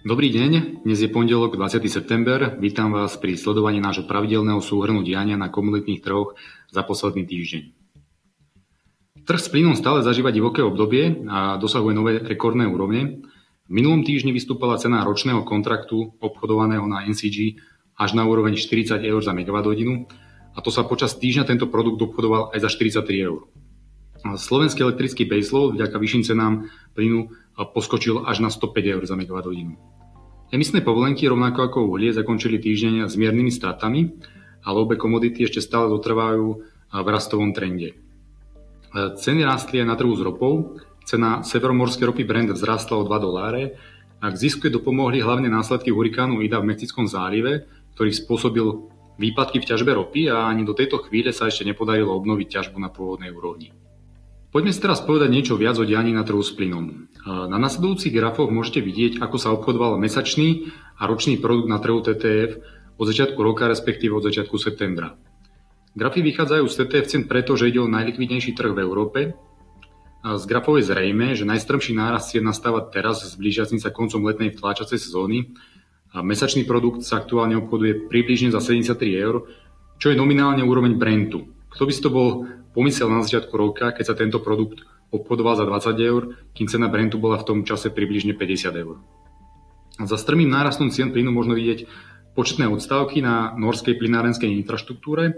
Dobrý 0.00 0.32
deň, 0.32 0.80
dnes 0.80 0.96
je 0.96 1.12
pondelok 1.12 1.60
20. 1.60 1.84
september. 1.84 2.56
Vítam 2.56 2.88
vás 2.88 3.20
pri 3.20 3.36
sledovaní 3.36 3.84
nášho 3.84 4.08
pravidelného 4.08 4.56
súhrnu 4.64 5.04
diania 5.04 5.36
na 5.36 5.52
komunitných 5.52 6.00
trhoch 6.00 6.40
za 6.72 6.80
posledný 6.88 7.28
týždeň. 7.28 7.62
Trh 9.28 9.40
s 9.44 9.52
plynom 9.52 9.76
stále 9.76 10.00
zažíva 10.00 10.32
divoké 10.32 10.64
obdobie 10.64 11.28
a 11.28 11.60
dosahuje 11.60 11.92
nové 11.92 12.16
rekordné 12.16 12.64
úrovne. 12.64 13.28
V 13.68 13.72
minulom 13.76 14.00
týždni 14.00 14.32
vystúpala 14.32 14.80
cena 14.80 15.04
ročného 15.04 15.44
kontraktu 15.44 16.16
obchodovaného 16.16 16.88
na 16.88 17.04
NCG 17.04 17.60
až 17.92 18.16
na 18.16 18.24
úroveň 18.24 18.56
40 18.56 19.04
eur 19.04 19.20
za 19.20 19.36
MWh 19.36 20.08
a 20.56 20.58
to 20.64 20.72
sa 20.72 20.88
počas 20.88 21.12
týždňa 21.20 21.44
tento 21.44 21.68
produkt 21.68 22.00
obchodoval 22.00 22.56
aj 22.56 22.64
za 22.64 22.72
43 22.72 23.04
eur. 23.28 23.52
Slovenský 24.20 24.84
elektrický 24.84 25.24
baseload 25.24 25.80
vďaka 25.80 25.96
vyšším 25.96 26.22
cenám 26.26 26.68
plynu 26.92 27.32
poskočil 27.56 28.24
až 28.28 28.44
na 28.44 28.52
105 28.52 28.92
eur 28.92 29.02
za 29.04 29.16
MWh. 29.16 29.76
Emisné 30.50 30.82
povolenky 30.82 31.30
rovnako 31.30 31.60
ako 31.70 31.78
uhlie 31.94 32.10
zakončili 32.10 32.58
týždeň 32.58 33.06
s 33.06 33.14
miernymi 33.14 33.54
stratami, 33.54 34.12
ale 34.66 34.76
obe 34.82 34.98
komodity 34.98 35.46
ešte 35.46 35.62
stále 35.62 35.88
dotrvajú 35.88 36.46
v 36.90 37.08
rastovom 37.08 37.54
trende. 37.54 37.94
Ceny 38.92 39.46
rástli 39.46 39.78
aj 39.78 39.86
na 39.86 39.94
trhu 39.94 40.10
s 40.12 40.20
ropou. 40.20 40.74
Cena 41.06 41.46
severomorskej 41.46 42.10
ropy 42.10 42.22
Brent 42.26 42.50
vzrastla 42.50 42.98
o 42.98 43.06
2 43.06 43.14
doláre 43.22 43.78
a 44.18 44.28
k 44.28 44.36
zisku 44.36 44.68
dopomohli 44.68 45.22
hlavne 45.22 45.48
následky 45.48 45.94
hurikánu 45.94 46.42
Ida 46.42 46.60
v 46.60 46.74
Mexickom 46.74 47.06
zálive, 47.06 47.70
ktorý 47.94 48.10
spôsobil 48.10 48.66
výpadky 49.16 49.62
v 49.62 49.68
ťažbe 49.70 49.94
ropy 49.94 50.28
a 50.28 50.50
ani 50.50 50.66
do 50.66 50.74
tejto 50.74 50.98
chvíle 51.06 51.30
sa 51.30 51.46
ešte 51.46 51.62
nepodarilo 51.62 52.10
obnoviť 52.18 52.46
ťažbu 52.50 52.76
na 52.82 52.90
pôvodnej 52.90 53.30
úrovni. 53.30 53.70
Poďme 54.50 54.74
si 54.74 54.82
teraz 54.82 54.98
povedať 54.98 55.30
niečo 55.30 55.54
viac 55.54 55.78
o 55.78 55.86
dianí 55.86 56.10
na 56.10 56.26
trhu 56.26 56.42
s 56.42 56.50
plynom. 56.50 57.06
Na 57.22 57.54
nasledujúcich 57.54 58.10
grafoch 58.10 58.50
môžete 58.50 58.82
vidieť, 58.82 59.22
ako 59.22 59.36
sa 59.38 59.54
obchodoval 59.54 59.94
mesačný 60.02 60.74
a 60.98 61.06
ročný 61.06 61.38
produkt 61.38 61.70
na 61.70 61.78
trhu 61.78 62.02
TTF 62.02 62.58
od 62.98 63.06
začiatku 63.06 63.38
roka, 63.38 63.70
respektíve 63.70 64.10
od 64.10 64.26
začiatku 64.26 64.58
septembra. 64.58 65.14
Grafy 65.94 66.26
vychádzajú 66.26 66.64
z 66.66 66.74
TTF 66.82 67.06
cen 67.06 67.22
preto, 67.30 67.54
že 67.54 67.70
ide 67.70 67.78
o 67.78 67.86
najlikvidnejší 67.86 68.58
trh 68.58 68.74
v 68.74 68.82
Európe. 68.82 69.20
Z 70.26 70.44
grafov 70.50 70.82
je 70.82 70.90
zrejme, 70.90 71.38
že 71.38 71.46
najstrmší 71.46 71.94
nárast 71.94 72.34
cien 72.34 72.42
nastáva 72.42 72.82
teraz 72.90 73.22
blížiacim 73.38 73.78
sa 73.78 73.94
koncom 73.94 74.26
letnej 74.26 74.50
vtláčacej 74.58 74.98
sezóny. 74.98 75.54
A 76.10 76.26
mesačný 76.26 76.66
produkt 76.66 77.06
sa 77.06 77.22
aktuálne 77.22 77.54
obchoduje 77.54 78.10
približne 78.10 78.50
za 78.50 78.58
73 78.58 78.98
eur, 79.14 79.46
čo 80.02 80.10
je 80.10 80.18
nominálne 80.18 80.66
úroveň 80.66 80.98
Brentu. 80.98 81.46
Kto 81.70 81.82
by 81.86 81.92
si 81.94 82.02
to 82.02 82.10
bol 82.10 82.46
pomysel 82.74 83.10
na 83.10 83.22
začiatku 83.22 83.54
roka, 83.54 83.94
keď 83.94 84.04
sa 84.04 84.18
tento 84.18 84.42
produkt 84.42 84.82
obchodoval 85.10 85.58
za 85.58 85.66
20 85.66 85.98
eur, 85.98 86.22
kým 86.54 86.70
cena 86.70 86.86
Brentu 86.86 87.18
bola 87.18 87.38
v 87.38 87.46
tom 87.46 87.58
čase 87.66 87.90
približne 87.90 88.34
50 88.34 88.82
eur. 88.82 89.02
Za 90.00 90.16
strmým 90.16 90.48
nárastom 90.48 90.88
cien 90.94 91.10
plynu 91.10 91.34
možno 91.34 91.58
vidieť 91.58 91.86
početné 92.32 92.70
odstávky 92.70 93.20
na 93.20 93.52
norskej 93.58 93.98
plynárenskej 93.98 94.48
infraštruktúre, 94.62 95.34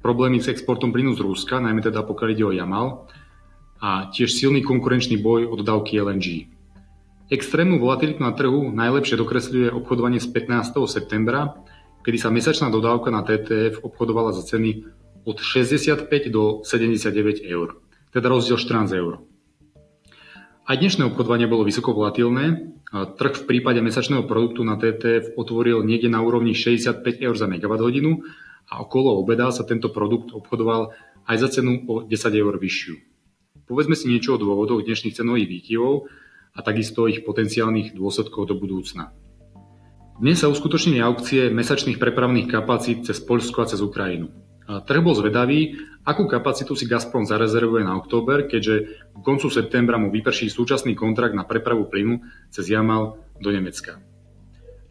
problémy 0.00 0.40
s 0.40 0.48
exportom 0.48 0.94
plynu 0.94 1.12
z 1.18 1.20
Ruska, 1.20 1.60
najmä 1.60 1.82
teda 1.84 2.06
pokiaľ 2.06 2.28
ide 2.32 2.44
o 2.46 2.54
Jamal, 2.54 3.10
a 3.80 4.08
tiež 4.12 4.32
silný 4.32 4.60
konkurenčný 4.62 5.18
boj 5.20 5.48
o 5.48 5.54
dodávky 5.56 6.00
LNG. 6.00 6.48
Extrémnu 7.30 7.78
volatilitu 7.78 8.20
na 8.20 8.34
trhu 8.34 8.74
najlepšie 8.74 9.16
dokresľuje 9.16 9.68
obchodovanie 9.70 10.18
z 10.18 10.28
15. 10.34 10.76
septembra, 10.90 11.56
kedy 12.02 12.16
sa 12.18 12.32
mesačná 12.32 12.68
dodávka 12.72 13.12
na 13.12 13.22
TTF 13.22 13.84
obchodovala 13.84 14.34
za 14.34 14.42
ceny 14.44 14.84
od 15.30 15.38
65 15.38 16.10
do 16.34 16.66
79 16.66 17.46
eur, 17.46 17.78
teda 18.10 18.26
rozdiel 18.26 18.58
14 18.58 18.90
eur. 18.98 19.22
Aj 20.66 20.74
dnešné 20.74 21.06
obchodovanie 21.06 21.46
bolo 21.46 21.62
vysoko 21.62 21.94
volatilné. 21.94 22.74
Trh 22.90 23.34
v 23.42 23.44
prípade 23.46 23.78
mesačného 23.78 24.26
produktu 24.26 24.66
na 24.66 24.74
TTF 24.74 25.38
otvoril 25.38 25.86
niekde 25.86 26.10
na 26.10 26.18
úrovni 26.18 26.58
65 26.58 27.06
eur 27.22 27.34
za 27.38 27.46
MWh 27.46 28.18
a 28.70 28.74
okolo 28.82 29.18
obeda 29.22 29.54
sa 29.54 29.62
tento 29.62 29.94
produkt 29.94 30.34
obchodoval 30.34 30.90
aj 31.30 31.36
za 31.38 31.48
cenu 31.58 31.86
o 31.86 32.02
10 32.02 32.10
eur 32.34 32.54
vyššiu. 32.58 32.94
Povedzme 33.70 33.94
si 33.94 34.10
niečo 34.10 34.34
o 34.34 34.42
dôvodoch 34.42 34.82
dnešných 34.82 35.14
cenových 35.14 35.46
výkyvov 35.46 36.10
a 36.54 36.66
takisto 36.66 37.06
ich 37.06 37.22
potenciálnych 37.22 37.94
dôsledkov 37.94 38.50
do 38.50 38.58
budúcna. 38.58 39.14
Dnes 40.18 40.42
sa 40.42 40.50
uskutočnili 40.50 40.98
aukcie 40.98 41.48
mesačných 41.54 42.02
prepravných 42.02 42.50
kapacít 42.50 43.06
cez 43.06 43.22
Poľsko 43.22 43.62
a 43.62 43.70
cez 43.70 43.78
Ukrajinu. 43.78 44.49
Trh 44.70 45.02
bol 45.02 45.18
zvedavý, 45.18 45.74
akú 46.06 46.30
kapacitu 46.30 46.78
si 46.78 46.86
Gazprom 46.86 47.26
zarezervuje 47.26 47.82
na 47.82 47.98
október, 47.98 48.46
keďže 48.46 48.74
v 49.18 49.20
koncu 49.26 49.50
septembra 49.50 49.98
mu 49.98 50.14
vyprší 50.14 50.46
súčasný 50.46 50.94
kontrakt 50.94 51.34
na 51.34 51.42
prepravu 51.42 51.90
plynu 51.90 52.22
cez 52.54 52.70
Jamal 52.70 53.18
do 53.42 53.50
Nemecka. 53.50 53.98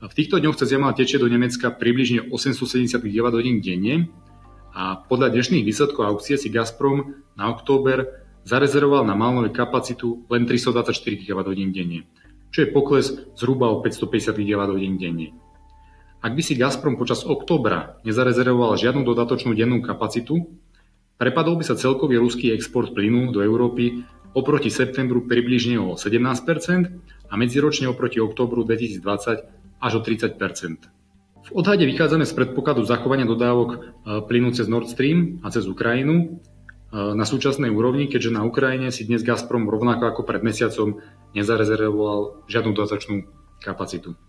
V 0.04 0.14
týchto 0.16 0.40
dňoch 0.40 0.60
cez 0.60 0.76
Jamal 0.76 0.92
tečie 0.96 1.16
do 1.16 1.32
Nemecka 1.32 1.72
približne 1.72 2.28
870 2.28 3.00
GWh 3.00 3.40
denne 3.64 4.12
a 4.76 5.00
podľa 5.00 5.32
dnešných 5.32 5.64
výsledkov 5.64 6.04
aukcie 6.04 6.36
si 6.36 6.52
Gazprom 6.52 7.16
na 7.40 7.48
október 7.48 8.28
zarezervoval 8.44 9.08
na 9.08 9.16
Malnove 9.16 9.56
kapacitu 9.56 10.28
len 10.28 10.44
324 10.44 11.24
GWh 11.24 11.56
denne, 11.72 12.08
čo 12.52 12.64
je 12.64 12.72
pokles 12.72 13.16
zhruba 13.40 13.72
o 13.72 13.80
550 13.80 14.36
GWh 14.36 14.84
denne. 15.00 15.36
Ak 16.20 16.36
by 16.36 16.44
si 16.44 16.60
Gazprom 16.60 17.00
počas 17.00 17.24
októbra 17.24 18.04
nezarezervoval 18.04 18.76
žiadnu 18.76 19.08
dodatočnú 19.08 19.56
dennú 19.56 19.80
kapacitu, 19.80 20.52
prepadol 21.16 21.56
by 21.56 21.64
sa 21.64 21.80
celkový 21.80 22.20
ruský 22.20 22.52
export 22.52 22.92
plynu 22.92 23.32
do 23.32 23.40
Európy 23.40 24.04
oproti 24.36 24.68
septembru 24.68 25.24
približne 25.24 25.80
o 25.80 25.96
17% 25.96 27.32
a 27.32 27.34
medziročne 27.40 27.88
oproti 27.88 28.20
októbru 28.20 28.68
2020 28.68 29.80
až 29.80 29.92
o 29.96 30.02
30%. 30.04 30.36
V 31.50 31.52
odhade 31.56 31.88
vychádzame 31.88 32.28
z 32.28 32.36
predpokladu 32.36 32.84
zachovania 32.84 33.24
dodávok 33.24 33.70
e, 33.72 33.78
plynu 34.28 34.52
cez 34.52 34.68
Nord 34.68 34.92
Stream 34.92 35.40
a 35.42 35.50
cez 35.50 35.66
Ukrajinu 35.66 36.16
e, 36.20 36.26
na 36.94 37.24
súčasnej 37.24 37.72
úrovni, 37.72 38.12
keďže 38.12 38.36
na 38.36 38.44
Ukrajine 38.44 38.92
si 38.92 39.08
dnes 39.08 39.24
Gazprom 39.24 39.66
rovnako 39.66 40.04
ako 40.14 40.22
pred 40.28 40.44
mesiacom 40.44 41.00
nezarezervoval 41.32 42.46
žiadnu 42.52 42.76
dodatočnú 42.76 43.16
kapacitu. 43.64 44.20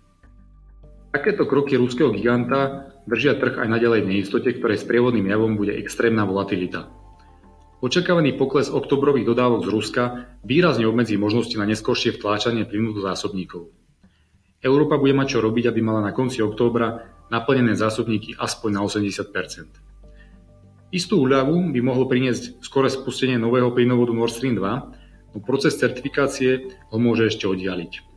Takéto 1.10 1.43
kroky 1.43 1.75
ruského 1.75 2.15
giganta 2.15 2.91
držia 3.10 3.34
trh 3.34 3.59
aj 3.59 3.69
naďalej 3.69 4.00
v 4.06 4.10
neistote, 4.15 4.54
ktorej 4.54 4.78
sprievodným 4.78 5.26
javom 5.26 5.59
bude 5.59 5.75
extrémna 5.75 6.22
volatilita. 6.22 6.87
Očakávaný 7.82 8.38
pokles 8.38 8.71
oktobrových 8.71 9.26
dodávok 9.26 9.66
z 9.66 9.69
Ruska 9.75 10.04
výrazne 10.47 10.87
obmedzí 10.87 11.19
možnosti 11.19 11.56
na 11.59 11.66
neskôršie 11.66 12.15
vtláčanie 12.15 12.62
plynu 12.62 12.94
do 12.94 13.03
zásobníkov. 13.03 13.75
Európa 14.60 15.00
bude 15.00 15.16
mať 15.16 15.34
čo 15.34 15.38
robiť, 15.41 15.72
aby 15.72 15.81
mala 15.82 16.04
na 16.04 16.12
konci 16.12 16.44
októbra 16.44 17.09
naplnené 17.32 17.72
zásobníky 17.75 18.37
aspoň 18.37 18.71
na 18.77 18.81
80% 18.84 19.91
Istú 20.91 21.22
úľavu 21.22 21.71
by 21.71 21.81
mohlo 21.87 22.10
priniesť 22.10 22.59
skore 22.59 22.91
spustenie 22.91 23.38
nového 23.38 23.71
plynovodu 23.71 24.10
Nord 24.10 24.34
Stream 24.34 24.59
2, 24.59 25.34
no 25.34 25.38
proces 25.38 25.78
certifikácie 25.78 26.66
ho 26.91 26.98
môže 26.98 27.31
ešte 27.31 27.47
oddialiť. 27.47 28.09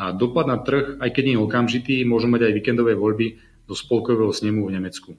A 0.00 0.16
dopad 0.16 0.48
na 0.48 0.56
trh, 0.56 0.96
aj 0.96 1.12
keď 1.12 1.22
nie 1.28 1.36
je 1.36 1.44
okamžitý, 1.44 1.94
môžu 2.08 2.24
mať 2.32 2.48
aj 2.48 2.56
víkendové 2.56 2.96
voľby 2.96 3.36
do 3.68 3.76
spolkového 3.76 4.32
snemu 4.32 4.64
v 4.64 4.74
Nemecku. 4.80 5.10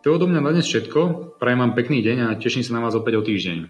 To 0.00 0.04
je 0.08 0.14
odo 0.16 0.24
mňa 0.24 0.40
na 0.40 0.56
dnes 0.56 0.64
všetko. 0.64 1.36
Prajem 1.36 1.60
vám 1.60 1.76
pekný 1.76 2.00
deň 2.00 2.16
a 2.32 2.38
teším 2.40 2.64
sa 2.64 2.80
na 2.80 2.88
vás 2.88 2.96
opäť 2.96 3.20
o 3.20 3.22
týždeň. 3.22 3.68